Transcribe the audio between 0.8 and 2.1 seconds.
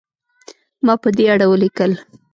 ما په دې اړه ولیکل.